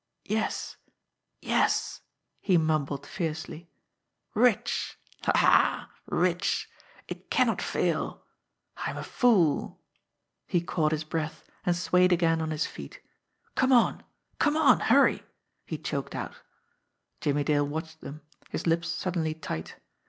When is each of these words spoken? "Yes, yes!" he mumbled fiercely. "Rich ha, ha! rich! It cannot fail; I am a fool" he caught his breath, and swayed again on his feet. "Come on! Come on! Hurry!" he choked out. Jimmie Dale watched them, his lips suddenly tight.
"Yes, 0.25 0.77
yes!" 1.43 2.01
he 2.39 2.57
mumbled 2.57 3.05
fiercely. 3.05 3.69
"Rich 4.33 4.97
ha, 5.25 5.31
ha! 5.37 5.91
rich! 6.07 6.67
It 7.07 7.29
cannot 7.29 7.61
fail; 7.61 8.25
I 8.77 8.89
am 8.89 8.97
a 8.97 9.03
fool" 9.03 9.79
he 10.47 10.59
caught 10.59 10.91
his 10.91 11.03
breath, 11.03 11.43
and 11.67 11.75
swayed 11.75 12.11
again 12.11 12.41
on 12.41 12.49
his 12.49 12.65
feet. 12.65 12.99
"Come 13.53 13.71
on! 13.71 14.01
Come 14.39 14.57
on! 14.57 14.79
Hurry!" 14.79 15.21
he 15.67 15.77
choked 15.77 16.15
out. 16.15 16.33
Jimmie 17.19 17.43
Dale 17.43 17.67
watched 17.67 18.01
them, 18.01 18.23
his 18.49 18.65
lips 18.65 18.87
suddenly 18.87 19.35
tight. 19.35 19.75